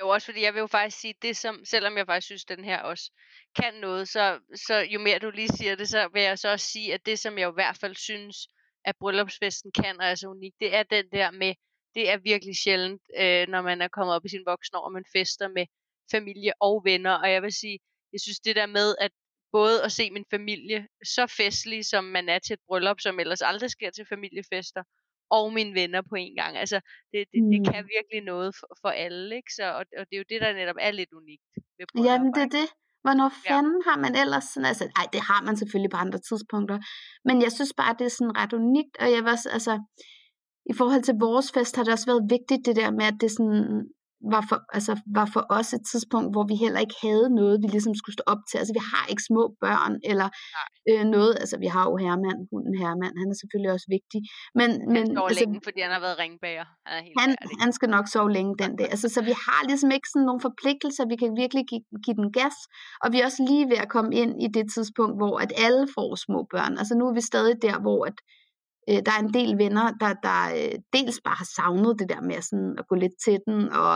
[0.00, 2.64] Jo, også fordi jeg vil jo faktisk sige, det som, selvom jeg faktisk synes, den
[2.64, 3.12] her også
[3.56, 6.66] kan noget, så, så jo mere du lige siger det, så vil jeg så også
[6.66, 8.48] sige, at det som jeg i hvert fald synes,
[8.84, 11.54] at bryllupsfesten kan og er så unik, det er den der med,
[11.94, 14.92] det er virkelig sjældent, øh, når man er kommet op i sin voksne år, og
[14.92, 15.66] man fester med
[16.10, 17.78] familie og venner, og jeg vil sige,
[18.12, 19.10] jeg synes det der med, at
[19.52, 23.42] både at se min familie så festlig, som man er til et bryllup, som ellers
[23.42, 24.82] aldrig sker til familiefester,
[25.30, 26.56] og mine venner på en gang.
[26.56, 26.80] Altså,
[27.12, 27.50] det, det, mm.
[27.52, 29.52] det kan virkelig noget for, for alle, ikke?
[29.58, 31.42] Så, og, og det er jo det, der netop er lidt unikt
[31.78, 32.68] ved Ja, men det er det.
[33.04, 33.90] Hvornår fanden ja.
[33.90, 36.78] har man ellers sådan, altså, ej, det har man selvfølgelig på andre tidspunkter,
[37.24, 39.74] men jeg synes bare, det er sådan ret unikt, og jeg var også, altså,
[40.72, 43.30] i forhold til vores fest har det også været vigtigt det der med, at det
[43.30, 43.88] sådan
[44.32, 47.68] var for, altså, var for os et tidspunkt, hvor vi heller ikke havde noget, vi
[47.74, 48.56] ligesom skulle stå op til.
[48.60, 50.28] Altså, vi har ikke små børn, eller
[50.90, 51.32] øh, noget.
[51.42, 54.20] Altså, vi har jo Herman, hunden Herman, han er selvfølgelig også vigtig.
[54.58, 56.66] Men, han men, altså, længe, fordi han har været ringbager.
[57.20, 58.88] Han, han, han skal nok sove længe den dag.
[58.94, 62.30] Altså, så vi har ligesom ikke sådan nogle forpligtelser, vi kan virkelig give, give den
[62.38, 62.56] gas.
[63.02, 65.84] Og vi er også lige ved at komme ind i det tidspunkt, hvor at alle
[65.96, 66.72] får små børn.
[66.80, 68.16] Altså, nu er vi stadig der, hvor at,
[68.88, 72.20] øh, der er en del venner, der, der øh, dels bare har savnet det der
[72.20, 73.94] med sådan at gå lidt til den og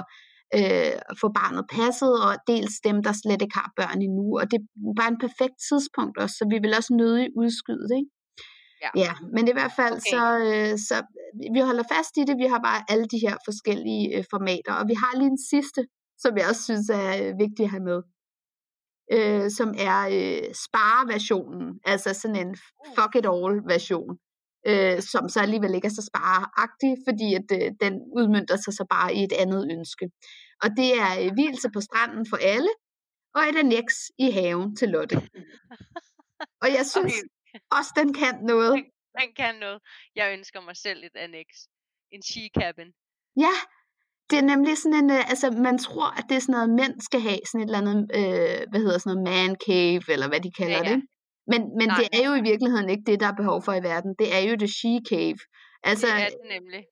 [0.56, 4.26] øh, få barnet passet, og dels dem, der slet ikke har børn endnu.
[4.40, 4.64] Og det er
[5.00, 7.98] bare en perfekt tidspunkt også, så vi vil også nødig udskyde det.
[8.02, 8.12] Ikke?
[8.84, 8.90] Ja.
[9.04, 10.12] ja, men i hvert fald okay.
[10.14, 10.96] så, øh, så
[11.54, 12.36] vi holder fast i det.
[12.44, 15.80] Vi har bare alle de her forskellige øh, formater, og vi har lige en sidste,
[16.22, 18.00] som jeg også synes er øh, vigtig at have med.
[19.16, 22.90] Øh, som er øh, spareversionen, altså sådan en uh.
[22.96, 24.12] fuck it all version
[24.66, 28.84] øh, som så alligevel ikke er så spareagtig, fordi at, øh, den udmyndter sig så
[28.90, 30.04] bare i et andet ønske.
[30.62, 32.72] Og det er øh, hvilelse på stranden for alle,
[33.34, 33.86] og et annex
[34.18, 35.16] i haven til Lotte.
[36.62, 37.68] Og jeg synes okay.
[37.78, 38.72] også, den kan noget.
[38.72, 38.84] Den,
[39.20, 39.78] den kan noget.
[40.16, 41.46] Jeg ønsker mig selv et annex.
[42.10, 42.90] En she cabin.
[43.44, 43.54] Ja,
[44.30, 47.00] det er nemlig sådan en, øh, altså man tror, at det er sådan noget, mænd
[47.00, 50.40] skal have, sådan et eller andet, øh, hvad hedder sådan noget, man cave, eller hvad
[50.40, 50.94] de kalder ja, ja.
[50.94, 51.02] det.
[51.52, 54.10] Men, men det er jo i virkeligheden ikke det, der er behov for i verden.
[54.18, 55.40] Det er jo the she cave.
[55.90, 56.82] Altså, det er det nemlig.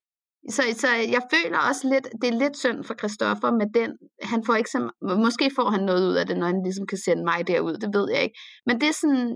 [0.50, 3.90] Så, så jeg føler også lidt, det er lidt synd for Christoffer med den,
[4.32, 4.80] han får ikke så,
[5.26, 7.90] måske får han noget ud af det, når han ligesom kan sende mig derud, det
[7.96, 8.38] ved jeg ikke.
[8.66, 9.26] Men det er sådan,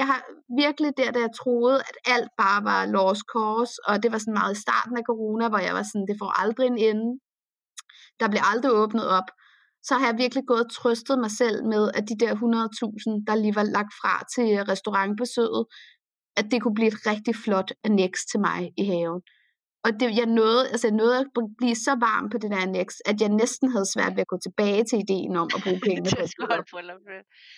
[0.00, 0.20] jeg har
[0.64, 4.40] virkelig der, da jeg troede, at alt bare var lost cause, og det var sådan
[4.40, 7.08] meget i starten af corona, hvor jeg var sådan, det får aldrig en ende.
[8.20, 9.28] Der bliver aldrig åbnet op
[9.82, 13.34] så har jeg virkelig gået og trøstet mig selv med, at de der 100.000, der
[13.34, 15.64] lige var lagt fra til restaurantbesøget,
[16.36, 19.20] at det kunne blive et rigtig flot annex til mig i haven.
[19.84, 21.26] Og det, jeg nåede, altså jeg nåede at
[21.58, 24.38] blive så varm på det der annex, at jeg næsten havde svært ved at gå
[24.46, 26.30] tilbage til ideen om at bruge penge på det.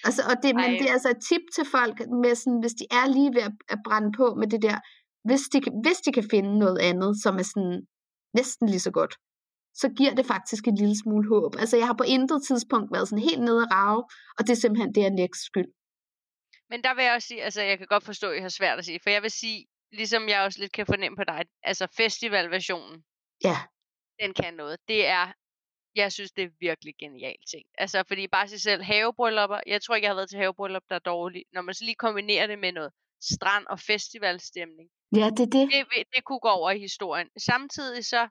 [0.06, 2.84] Altså, og det, men det er altså et tip til folk, med sådan, hvis de
[2.98, 4.78] er lige ved at, at brænde på med det der,
[5.28, 7.78] hvis de, hvis de kan finde noget andet, som er sådan
[8.38, 9.14] næsten lige så godt,
[9.74, 11.52] så giver det faktisk en lille smule håb.
[11.58, 14.02] Altså jeg har på intet tidspunkt været sådan helt nede at rave,
[14.38, 15.72] og det er simpelthen det er Nex skyld.
[16.70, 18.78] Men der vil jeg også sige, altså jeg kan godt forstå, at jeg har svært
[18.78, 21.86] at sige, for jeg vil sige, ligesom jeg også lidt kan fornemme på dig, altså
[21.96, 23.04] festivalversionen,
[23.44, 23.56] ja.
[24.22, 24.76] den kan noget.
[24.88, 25.32] Det er,
[25.94, 27.64] jeg synes, det er virkelig genialt ting.
[27.78, 30.94] Altså, fordi bare sig selv, havebryllupper, jeg tror ikke, jeg har været til havebryllup, der
[30.94, 31.44] er dårligt.
[31.52, 34.88] Når man så lige kombinerer det med noget strand- og festivalstemning.
[35.16, 35.64] Ja, det er det.
[35.72, 37.28] Det, det kunne gå over i historien.
[37.38, 38.28] Samtidig så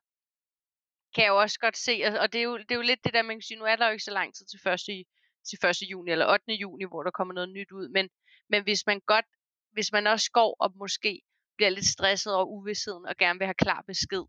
[1.15, 3.13] kan jeg jo også godt se, og det er jo, det er jo lidt det
[3.13, 5.06] der, man kan sige, nu er der jo ikke så lang tid til 1.
[5.50, 5.91] til 1.
[5.91, 6.54] juni eller 8.
[6.54, 8.10] juni, hvor der kommer noget nyt ud, men,
[8.50, 9.26] men hvis man godt,
[9.71, 11.21] hvis man også går og måske
[11.58, 14.26] bliver lidt stresset over uvidsheden og gerne vil have klar besked,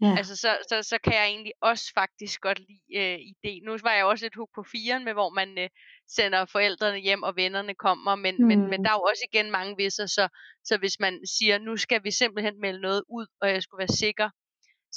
[0.00, 0.14] Ja.
[0.18, 3.64] Altså, så, så, så kan jeg egentlig også faktisk godt lide øh, idé.
[3.64, 5.68] Nu var jeg også lidt hook på firen med, hvor man øh,
[6.08, 8.46] sender forældrene hjem, og vennerne kommer, men, mm.
[8.46, 8.84] men, men mm.
[8.84, 10.28] der er jo også igen mange visser, så,
[10.64, 13.96] så hvis man siger, nu skal vi simpelthen melde noget ud, og jeg skulle være
[14.04, 14.30] sikker,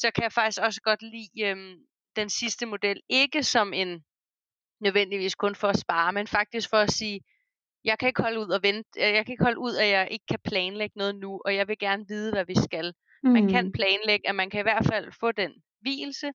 [0.02, 1.76] så kan jeg faktisk også godt lide øhm,
[2.16, 3.02] den sidste model.
[3.10, 4.04] Ikke som en
[4.80, 7.22] nødvendigvis kun for at spare, men faktisk for at sige,
[7.84, 10.08] jeg kan ikke holde ud og vente, øh, jeg kan ikke holde ud, at jeg
[10.12, 12.94] ikke kan planlægge noget nu, og jeg vil gerne vide, hvad vi skal.
[13.24, 13.30] Mm.
[13.30, 13.72] Man kan mm.
[13.72, 16.32] planlægge, at man kan i hvert fald få den hvilelse,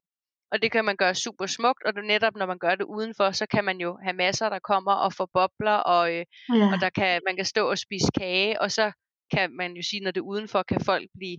[0.52, 3.30] og det kan man gøre super smukt, og det netop når man gør det udenfor,
[3.30, 6.64] så kan man jo have masser, der kommer og får bobler, og, øh, ja.
[6.72, 8.92] og der kan, man kan stå og spise kage, og så
[9.34, 11.36] kan man jo sige, når det er udenfor, kan folk blive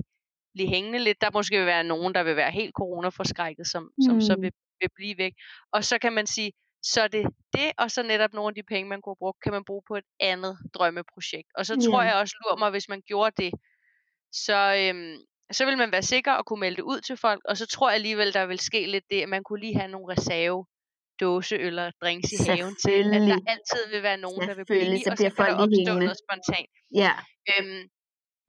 [0.54, 1.22] blive hængende lidt.
[1.22, 4.02] Der måske vil være nogen, der vil være helt coronaforskrækket, som, mm.
[4.02, 5.34] som så vil, vil blive væk.
[5.74, 6.52] Og så kan man sige,
[6.84, 9.54] så er det det, og så netop nogle af de penge, man kunne bruge, kan
[9.54, 11.50] man bruge på et andet drømmeprojekt.
[11.58, 13.52] Og så tror jeg også, lurer mig, hvis man gjorde det,
[14.32, 15.18] så, øhm,
[15.52, 17.90] så vil man være sikker og kunne melde det ud til folk, og så tror
[17.90, 20.66] jeg alligevel, der vil ske lidt det, at man kunne lige have nogle reserve
[21.20, 24.94] dåse eller drinks i haven til, at der altid vil være nogen, der vil blive,
[25.12, 26.70] og så kan der opstå noget spontant.
[26.96, 27.14] Ja.
[27.52, 27.84] Øhm,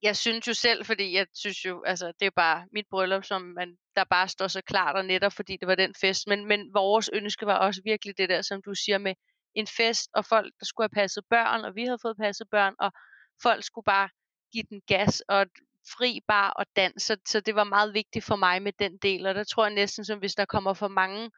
[0.05, 3.41] jeg synes jo selv, fordi jeg synes jo, altså det er bare mit bryllup, som
[3.41, 6.27] man, der bare står så klart og netop, fordi det var den fest.
[6.27, 9.13] Men, men vores ønske var også virkelig det der, som du siger med
[9.55, 12.75] en fest, og folk, der skulle have passet børn, og vi havde fået passet børn,
[12.79, 12.91] og
[13.43, 14.09] folk skulle bare
[14.51, 15.45] give den gas, og
[15.97, 19.25] fri bar og dans, så, så det var meget vigtigt for mig med den del,
[19.25, 21.31] og der tror jeg næsten, som hvis der kommer for mange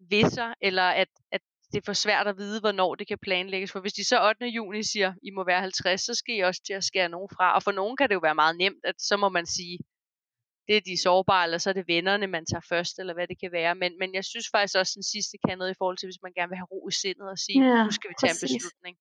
[0.00, 1.40] visser, eller at, at
[1.74, 3.72] det er for svært at vide, hvornår det kan planlægges.
[3.72, 4.46] For hvis de så 8.
[4.46, 7.54] juni siger, I må være 50, så skal I også til at skære nogen fra.
[7.54, 9.78] Og for nogen kan det jo være meget nemt, at så må man sige,
[10.68, 13.40] det er de sårbare, eller så er det vennerne, man tager først, eller hvad det
[13.42, 13.74] kan være.
[13.74, 16.22] Men, men jeg synes faktisk også, at den sidste kan noget i forhold til, hvis
[16.22, 18.50] man gerne vil have ro i sindet og sige, ja, nu skal vi tage præcis.
[18.50, 18.96] en beslutning.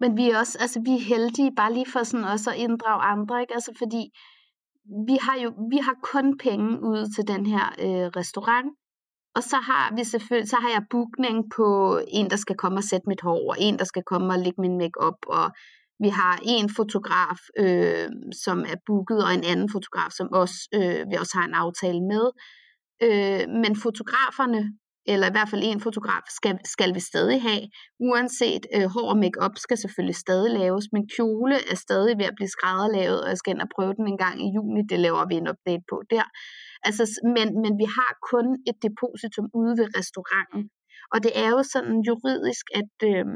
[0.00, 3.02] Men vi er også, altså vi er heldige, bare lige for sådan også at inddrage
[3.12, 3.54] andre, ikke?
[3.58, 4.02] Altså fordi
[5.08, 8.68] vi har jo, vi har kun penge ud til den her øh, restaurant,
[9.36, 12.84] og så har vi selvfølgelig, så har jeg bookning på en, der skal komme og
[12.84, 15.50] sætte mit hår, og en, der skal komme og lægge min makeup, og
[16.00, 18.08] vi har en fotograf, øh,
[18.44, 22.02] som er booket, og en anden fotograf, som også, øh, vi også har en aftale
[22.12, 22.26] med.
[23.06, 24.62] Øh, men fotograferne,
[25.06, 27.62] eller i hvert fald en fotograf, skal, skal vi stadig have.
[28.00, 30.84] Uanset øh, hår og makeup skal selvfølgelig stadig laves.
[30.92, 34.06] Min kjole er stadig ved at blive skrædderlavet, og jeg skal ind og prøve den
[34.08, 34.80] en gang i juni.
[34.90, 36.26] Det laver vi en update på der.
[36.86, 37.02] Altså,
[37.36, 40.62] men, men vi har kun et depositum ude ved restauranten.
[41.12, 42.94] Og det er jo sådan juridisk, at...
[43.10, 43.26] Øh,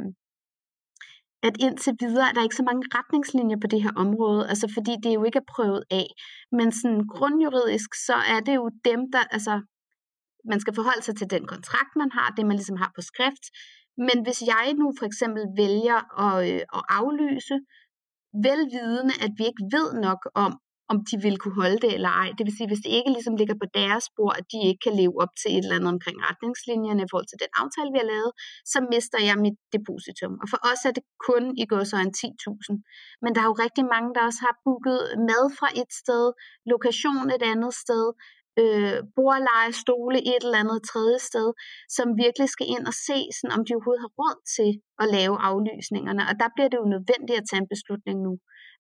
[1.49, 4.93] at indtil videre er der ikke så mange retningslinjer på det her område, altså fordi
[5.03, 6.07] det jo ikke er prøvet af.
[6.59, 9.55] Men sådan grundjuridisk, så er det jo dem, der, altså
[10.51, 13.45] man skal forholde sig til den kontrakt, man har, det man ligesom har på skrift.
[14.07, 17.57] Men hvis jeg nu for eksempel vælger at, øh, at aflyse,
[18.47, 20.53] velvidende, at vi ikke ved nok om,
[20.93, 22.29] om de vil kunne holde det eller ej.
[22.37, 24.95] Det vil sige, hvis det ikke ligesom ligger på deres spor, at de ikke kan
[25.01, 28.11] leve op til et eller andet omkring retningslinjerne i forhold til den aftale, vi har
[28.15, 28.33] lavet,
[28.73, 30.33] så mister jeg mit depositum.
[30.43, 32.75] Og for os er det kun i går så en 10.000.
[33.23, 36.25] Men der er jo rigtig mange, der også har booket mad fra et sted,
[36.73, 38.05] lokation et andet sted,
[38.63, 41.49] øh, bordleje, stole et eller andet tredje sted,
[41.97, 44.71] som virkelig skal ind og se, sådan, om de overhovedet har råd til
[45.03, 46.23] at lave aflysningerne.
[46.31, 48.33] Og der bliver det jo nødvendigt at tage en beslutning nu.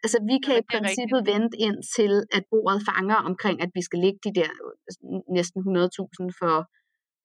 [0.04, 1.34] Altså vi kan ja, i princippet rigtigt.
[1.34, 5.58] vente ind til, at bordet fanger omkring, at vi skal lægge de der øh, næsten
[5.62, 6.54] 100.000 for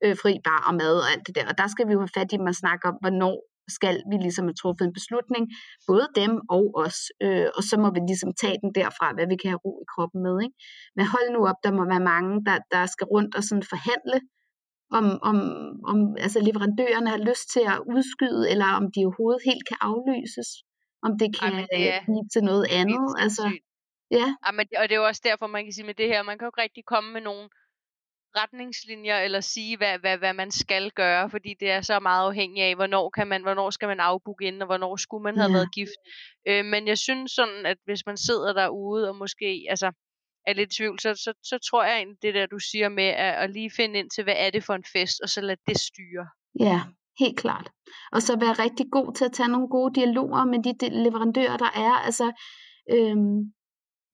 [0.03, 1.45] øh, fri bar og mad og alt det der.
[1.51, 3.37] Og der skal vi jo have fat i at snakke om, hvornår
[3.77, 5.43] skal vi ligesom have truffet en beslutning,
[5.89, 9.37] både dem og os, øh, og så må vi ligesom tage den derfra, hvad vi
[9.41, 10.35] kan have ro i kroppen med.
[10.45, 10.57] Ikke?
[10.95, 14.19] Men hold nu op, der må være mange, der, der skal rundt og sådan forhandle,
[14.97, 15.37] om, om,
[15.91, 20.49] om altså leverandørerne har lyst til at udskyde, eller om de overhovedet helt kan aflyses
[21.05, 23.07] om det kan Ej, det er, blive til noget andet.
[23.23, 23.43] Altså,
[24.17, 24.27] ja.
[24.45, 26.37] Ej, men, og det er jo også derfor, man kan sige med det her, man
[26.37, 27.49] kan jo ikke rigtig komme med nogle
[28.35, 32.65] retningslinjer eller sige, hvad, hvad, hvad man skal gøre, fordi det er så meget afhængigt
[32.65, 35.57] af, hvornår, kan man, hvornår skal man afbooke ind, og hvornår skulle man have ja.
[35.57, 35.99] været gift.
[36.47, 39.91] Øh, men jeg synes sådan, at hvis man sidder derude og måske altså,
[40.47, 43.03] er lidt i tvivl, så, så, så tror jeg egentlig, det der du siger med
[43.03, 45.61] at, at lige finde ind til, hvad er det for en fest, og så lade
[45.67, 46.27] det styre.
[46.59, 46.81] Ja,
[47.19, 47.67] Helt klart.
[48.11, 51.71] Og så være rigtig god til at tage nogle gode dialoger med de leverandører, der
[51.75, 51.93] er.
[52.07, 52.31] Altså,
[52.93, 53.37] øhm,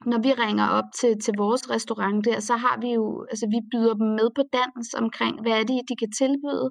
[0.06, 3.60] når vi ringer op til, til vores restaurant der, så har vi jo, altså vi
[3.72, 6.70] byder dem med på dans omkring, hvad er det, de kan tilbyde.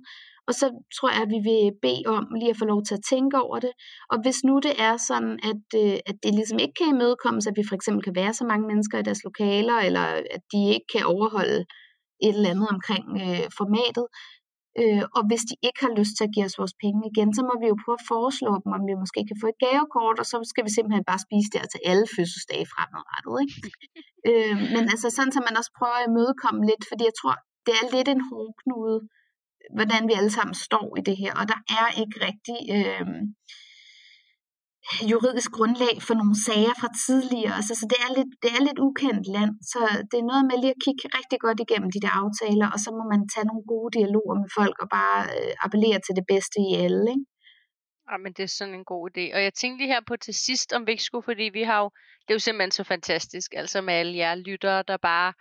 [0.48, 3.06] Og så tror jeg, at vi vil bede om lige at få lov til at
[3.12, 3.72] tænke over det.
[4.12, 7.56] Og hvis nu det er sådan, at, øh, at det ligesom ikke kan imødekommes, at
[7.58, 10.04] vi for eksempel kan være så mange mennesker i deres lokaler, eller
[10.36, 11.60] at de ikke kan overholde
[12.26, 14.06] et eller andet omkring øh, formatet,
[14.80, 17.42] Øh, og hvis de ikke har lyst til at give os vores penge igen, så
[17.48, 20.26] må vi jo prøve at foreslå dem, om vi måske kan få et gavekort, og
[20.30, 23.34] så skal vi simpelthen bare spise der til alle fødselsdage fremadrettet.
[23.44, 23.56] Ikke?
[24.30, 27.34] øh, men altså sådan, så man også prøver at imødekomme lidt, fordi jeg tror,
[27.66, 28.98] det er lidt en hårdknude,
[29.76, 32.58] hvordan vi alle sammen står i det her, og der er ikke rigtig...
[32.76, 33.06] Øh,
[35.12, 37.58] juridisk grundlag for nogle sager fra tidligere.
[37.66, 39.52] Så, så det er, lidt, det er lidt ukendt land.
[39.72, 42.78] Så det er noget med lige at kigge rigtig godt igennem de der aftaler, og
[42.84, 46.26] så må man tage nogle gode dialoger med folk og bare øh, appellere til det
[46.32, 47.04] bedste i alle.
[47.14, 47.26] Ikke?
[48.08, 49.24] Ja, men det er sådan en god idé.
[49.34, 51.78] Og jeg tænkte lige her på til sidst, om vi ikke skulle, fordi vi har
[51.84, 51.88] jo,
[52.22, 55.32] det er jo simpelthen så fantastisk, altså med alle jer lyttere, der bare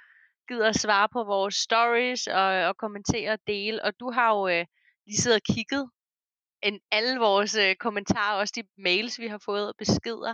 [0.48, 3.84] gider at svare på vores stories og, og kommentere og dele.
[3.86, 4.66] Og du har jo øh,
[5.08, 5.90] lige siddet og kigget
[6.68, 10.34] end alle vores øh, kommentarer, også de mails, vi har fået og beskeder.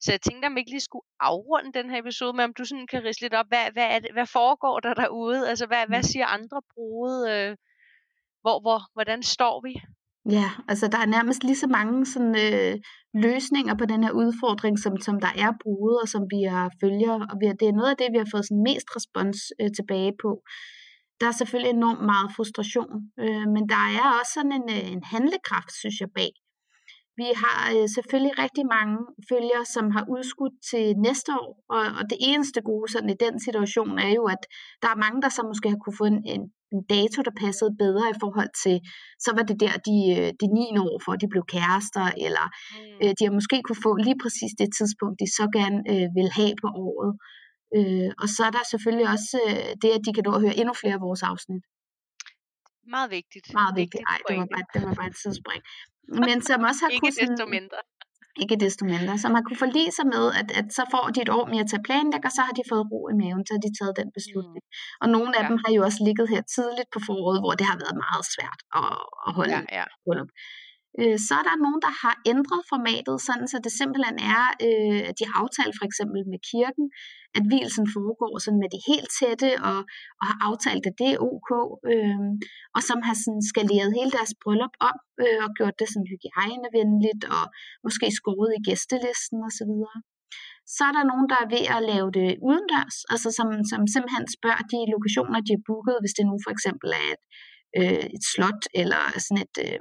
[0.00, 2.64] Så jeg tænkte, om vi ikke lige skulle afrunde den her episode med, om du
[2.64, 5.48] sådan kan rise lidt op, hvad, hvad, er det, hvad foregår der derude?
[5.50, 6.10] Altså, hvad, hvad mm.
[6.12, 7.18] siger andre brude?
[7.32, 7.56] Øh,
[8.42, 9.74] hvor, hvor, hvordan står vi?
[10.36, 12.74] Ja, altså der er nærmest lige så mange sådan, øh,
[13.14, 17.14] løsninger på den her udfordring, som, som der er bruget, og som vi har følger.
[17.30, 19.70] Og vi har, det er noget af det, vi har fået sådan mest respons øh,
[19.78, 20.30] tilbage på
[21.22, 22.92] der er selvfølgelig enormt meget frustration,
[23.24, 26.32] øh, men der er også sådan en, øh, en handlekraft, synes jeg, bag.
[27.20, 28.96] Vi har øh, selvfølgelig rigtig mange
[29.30, 33.34] følgere, som har udskudt til næste år, og, og det eneste gode sådan i den
[33.46, 34.42] situation er jo, at
[34.82, 36.42] der er mange, der så måske har kunne få en, en,
[36.74, 38.76] en dato, der passede bedre i forhold til,
[39.24, 43.02] så var det der de, øh, de 9 år, for de blev kærester, eller mm.
[43.02, 46.28] øh, de har måske kunne få lige præcis det tidspunkt, de så gerne øh, vil
[46.38, 47.12] have på året.
[47.16, 47.41] Øh,
[48.22, 50.74] og så er der selvfølgelig også øh, det, at de kan nå at høre endnu
[50.82, 51.62] flere af vores afsnit.
[52.94, 53.46] Meget vigtigt.
[53.60, 54.02] Meget vigtigt.
[54.12, 55.62] Ej, det var bare, det var bare et tidsspring.
[56.26, 57.80] Men som også har Ikke desto mindre.
[58.42, 59.14] ikke desto mindre.
[59.22, 61.76] Så man kunne forlige sig med, at, at så får de et år mere til
[61.80, 64.08] at planlægge, og så har de fået ro i maven, så har de taget den
[64.18, 64.64] beslutning.
[64.68, 65.00] Mm.
[65.02, 65.48] Og nogle af ja.
[65.48, 68.60] dem har jo også ligget her tidligt på foråret, hvor det har været meget svært
[68.78, 68.92] at,
[69.26, 69.84] at holde ja, ja.
[70.04, 70.30] bryllup.
[71.00, 75.06] Øh, så er der nogen, der har ændret formatet, sådan så det simpelthen er, øh,
[75.18, 76.86] de har aftalt for eksempel med kirken,
[77.36, 79.78] at hvilsen foregår sådan med de helt tætte, og,
[80.20, 81.50] og har aftalt, at det er ok,
[81.92, 82.28] øh,
[82.76, 87.22] og som har sådan skaleret hele deres bryllup op, øh, og gjort det sådan hygiejnevenligt,
[87.36, 87.44] og
[87.86, 89.72] måske skåret i gæstelisten osv.
[90.74, 94.26] Så er der nogen, der er ved at lave det udendørs, altså som, som simpelthen
[94.36, 97.24] spørger de lokationer, de har booket, hvis det nu for eksempel er et,
[97.80, 99.56] øh, et slot, eller sådan et...
[99.66, 99.80] Øh,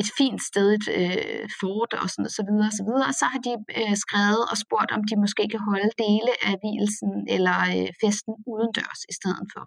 [0.00, 3.12] et fint sted, et øh, fort og sådan så videre, så videre.
[3.20, 7.12] Så har de øh, skrevet og spurgt, om de måske kan holde dele af hvilsen
[7.34, 9.64] eller øh, festen udendørs i stedet for.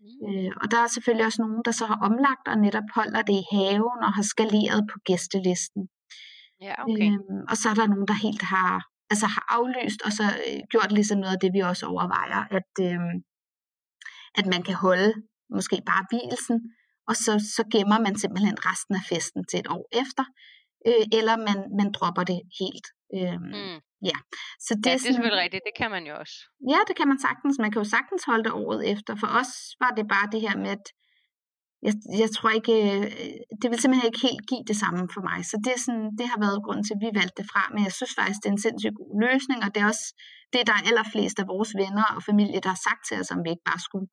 [0.00, 0.26] Mm.
[0.26, 3.36] Øh, og der er selvfølgelig også nogen, der så har omlagt og netop holder det
[3.42, 5.82] i haven og har skaleret på gæstelisten.
[6.66, 7.10] Ja, okay.
[7.12, 8.74] øh, og så er der nogen, der helt har,
[9.12, 12.70] altså har aflyst og så øh, gjort ligesom noget af det, vi også overvejer, at,
[12.86, 13.00] øh,
[14.38, 15.10] at man kan holde
[15.56, 16.58] måske bare hvilsen,
[17.08, 20.24] og så, så gemmer man simpelthen resten af festen til et år efter,
[20.88, 22.86] øh, eller man, man dropper det helt.
[23.16, 23.78] Øh, mm.
[24.10, 24.18] Ja,
[24.66, 26.36] så det, ja, det er selvfølgelig rigtigt, det kan man jo også.
[26.72, 27.54] Ja, det kan man sagtens.
[27.64, 29.12] Man kan jo sagtens holde det året efter.
[29.22, 30.86] For os var det bare det her med, at
[31.86, 33.06] jeg, jeg tror ikke, øh,
[33.60, 35.38] det vil simpelthen ikke helt give det samme for mig.
[35.50, 37.62] Så det, er sådan, det har været grund til, at vi valgte det fra.
[37.74, 40.06] Men jeg synes faktisk, det er en sindssygt god løsning, og det er også
[40.52, 43.40] det, der er allerflest af vores venner og familie, der har sagt til os, om
[43.44, 44.08] vi ikke bare skulle.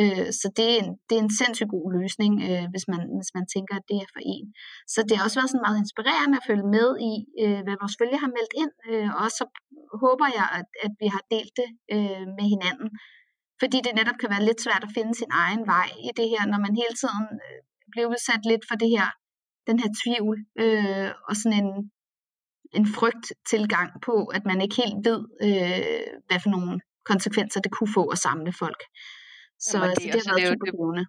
[0.00, 3.32] Øh, så det er, en, det er en sindssygt god løsning, øh, hvis, man, hvis
[3.36, 4.46] man tænker, at det er for en.
[4.92, 7.96] Så det har også været sådan meget inspirerende at følge med i, øh, hvad vores
[8.00, 8.72] følge har meldt ind.
[8.90, 9.44] Øh, og så
[10.04, 12.88] håber jeg, at, at vi har delt det øh, med hinanden.
[13.64, 16.42] Fordi det netop kan være lidt svært at finde sin egen vej i det her,
[16.52, 17.60] når man hele tiden øh,
[17.92, 19.08] bliver udsat lidt for det her,
[19.68, 21.70] den her tvivl øh, og sådan en,
[22.78, 27.72] en frygt tilgang på, at man ikke helt ved, øh, hvad for nogle konsekvenser det
[27.72, 28.82] kunne få at samle folk.
[29.58, 31.04] Så, Jamen, det, altså, det har været super givende.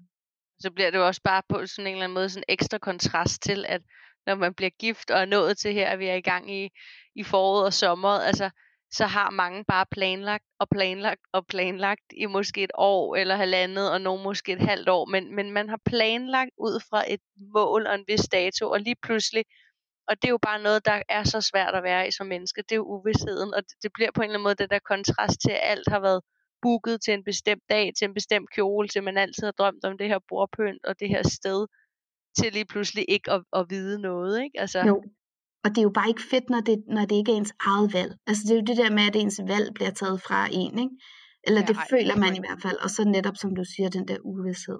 [0.63, 3.41] Så bliver det jo også bare på sådan en eller anden måde sådan ekstra kontrast
[3.41, 3.81] til, at
[4.25, 6.69] når man bliver gift og er nået til her, at vi er i gang i,
[7.15, 8.49] i foråret og sommeret, altså
[8.97, 13.91] så har mange bare planlagt og planlagt og planlagt i måske et år eller halvandet,
[13.91, 17.19] og nogen måske et halvt år, men, men man har planlagt ud fra et
[17.53, 19.43] mål og en vis dato, og lige pludselig,
[20.07, 22.61] og det er jo bare noget, der er så svært at være i som menneske,
[22.61, 24.79] det er jo uvidsheden, og det, det bliver på en eller anden måde det der
[24.79, 26.21] kontrast til, at alt har været
[26.61, 29.97] booket til en bestemt dag, til en bestemt kjole, til man altid har drømt om
[29.97, 31.67] det her bordpynt og det her sted,
[32.37, 34.59] til lige pludselig ikke at, at vide noget, ikke?
[34.59, 35.03] Altså, jo.
[35.65, 37.93] Og det er jo bare ikke fedt, når det, når det ikke er ens eget
[37.93, 38.13] valg.
[38.27, 40.95] Altså det er jo det der med, at ens valg bliver taget fra en, ikke?
[41.47, 42.77] Eller ja, det ej, føler man i hvert fald.
[42.85, 44.79] Og så netop, som du siger, den der uvidshed.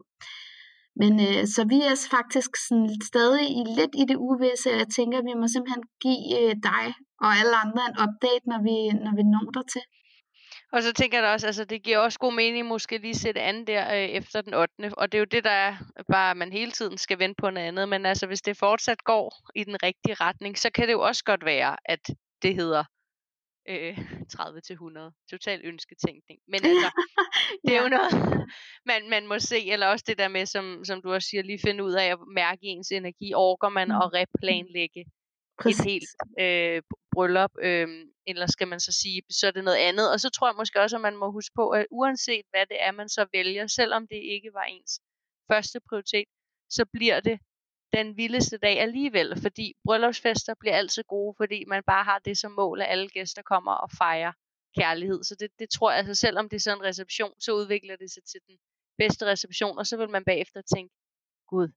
[1.02, 4.90] Men øh, så vi er faktisk sådan stadig i, lidt i det uvisse, og jeg
[4.98, 6.86] tænker, at vi må simpelthen give øh, dig
[7.24, 9.86] og alle andre en update, når vi, når vi når der til.
[10.72, 13.42] Og så tænker jeg da også, altså det giver også god mening måske lige sætte
[13.42, 14.72] an der øh, efter den 8.
[14.98, 15.78] Og det er jo det, der er
[16.12, 17.90] bare, at man hele tiden skal vente på noget andet.
[17.90, 21.24] Men altså hvis det fortsat går i den rigtige retning, så kan det jo også
[21.24, 22.00] godt være, at
[22.42, 22.84] det hedder
[23.70, 23.98] øh,
[24.32, 25.12] 30 til 100.
[25.32, 26.40] Total ønsketænkning.
[26.48, 26.92] Men altså,
[27.68, 28.12] det er jo noget,
[28.92, 31.60] man, man må se, eller også det der med, som, som du også siger, lige
[31.66, 33.34] finde ud af at mærke ens energi.
[33.34, 33.96] Orker man mm.
[33.96, 35.06] at replanlægge
[35.62, 35.80] Præcis.
[35.80, 36.82] et helt øh,
[37.14, 37.88] bryllup, øh,
[38.28, 40.12] eller skal man så sige, så er det noget andet.
[40.12, 42.78] Og så tror jeg måske også, at man må huske på, at uanset hvad det
[42.80, 45.00] er, man så vælger, selvom det ikke var ens
[45.52, 46.28] første prioritet,
[46.70, 47.40] så bliver det
[47.94, 52.52] den vildeste dag alligevel, fordi bryllupsfester bliver altid gode, fordi man bare har det som
[52.52, 54.32] mål, at alle gæster kommer og fejrer
[54.80, 55.24] kærlighed.
[55.24, 58.12] Så det, det tror jeg, altså selvom det er sådan en reception, så udvikler det
[58.12, 58.58] sig til den
[58.98, 60.94] bedste reception, og så vil man bagefter tænke,
[61.48, 61.68] gud,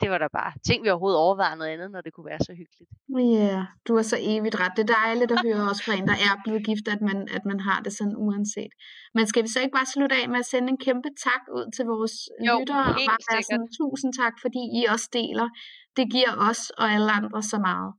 [0.00, 0.52] det var da bare.
[0.66, 2.90] Tænk, vi overhovedet overvejet noget andet, når det kunne være så hyggeligt.
[3.18, 4.72] Ja, yeah, du er så evigt ret.
[4.76, 7.44] Det er dejligt at høre også fra en, der er blevet gift, at man, at
[7.50, 8.72] man har det sådan uanset.
[9.16, 11.66] Men skal vi så ikke bare slutte af med at sende en kæmpe tak ud
[11.76, 12.14] til vores
[12.48, 12.84] jo, lyttere?
[12.90, 15.48] Og bare være sådan, tusind tak, fordi I også deler.
[15.96, 17.90] Det giver os og alle andre så meget.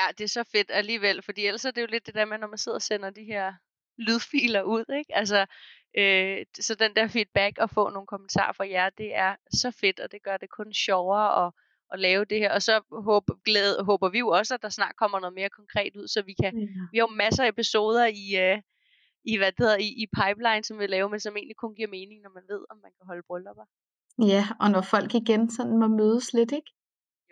[0.00, 2.38] Ja, det er så fedt alligevel, fordi ellers er det jo lidt det der med,
[2.38, 3.46] når man sidder og sender de her
[3.98, 5.16] lydfiler ud, ikke?
[5.16, 5.46] Altså,
[5.98, 10.00] Øh, så den der feedback og få nogle kommentarer fra jer, det er så fedt,
[10.00, 11.52] og det gør det kun sjovere at,
[11.92, 12.52] at lave det her.
[12.52, 15.96] Og så håber, glæde, håber vi jo også, at der snart kommer noget mere konkret
[15.96, 16.66] ud, så vi kan, ja.
[16.92, 18.58] vi har jo masser af episoder i, uh,
[19.24, 21.88] i, hvad det hedder, i, i pipeline, som vi laver, men som egentlig kun giver
[21.88, 23.66] mening, når man ved, om man kan holde bryllupper.
[24.32, 26.70] Ja, og når folk igen sådan må mødes lidt, ikke?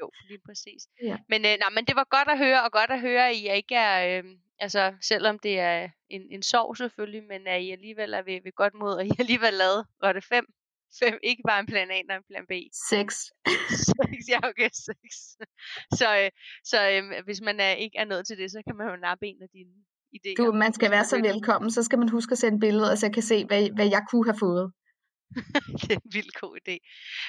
[0.00, 0.82] Jo, lige præcis.
[1.02, 1.16] Ja.
[1.28, 3.42] Men, øh, nej, men det var godt at høre, og godt at høre, at I
[3.60, 4.24] ikke er, øh,
[4.64, 8.52] altså selvom det er en, en sorg selvfølgelig, men at I alligevel er ved, ved
[8.62, 10.46] godt mod, og I alligevel lavet, var det fem
[11.00, 12.52] Fem, ikke bare en plan A, men en plan B.
[12.90, 13.14] Seks.
[13.88, 15.16] Seks, ja, okay, seks.
[15.98, 16.30] Så, øh,
[16.64, 19.26] så øh, hvis man er, ikke er nået til det, så kan man jo nappe
[19.26, 19.74] en af dine
[20.16, 20.34] idéer.
[20.40, 23.14] Du, man skal være så velkommen, så skal man huske at sende billeder, så jeg
[23.14, 24.72] kan se, hvad, hvad jeg kunne have fået.
[25.80, 26.76] det er en vildt god idé.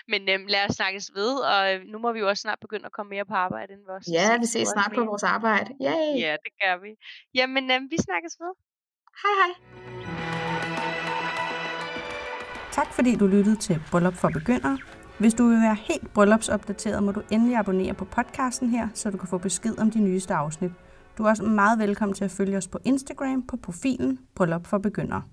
[0.07, 2.85] Men øhm, lad os snakkes ved, og øh, nu må vi jo også snart begynde
[2.85, 4.05] at komme mere på arbejde end vores.
[4.17, 5.69] Ja, vi ses snart på vores arbejde.
[5.81, 6.09] Yay!
[6.25, 6.91] Ja, det gør vi.
[7.39, 8.53] Jamen, øhm, vi snakkes ved.
[9.21, 9.51] Hej hej.
[12.71, 14.77] Tak fordi du lyttede til Bryllup for Begyndere.
[15.19, 19.17] Hvis du vil være helt bryllupsopdateret, må du endelig abonnere på podcasten her, så du
[19.17, 20.71] kan få besked om de nyeste afsnit.
[21.17, 24.77] Du er også meget velkommen til at følge os på Instagram på profilen Bryllup for
[24.77, 25.23] Begyndere.